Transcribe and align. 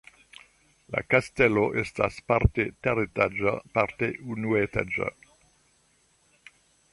La 0.93 1.01
kastelo 1.13 1.65
estas 1.81 2.17
parte 2.31 2.65
teretaĝa, 2.87 3.53
parte 3.77 4.11
unuetaĝa. 4.37 5.13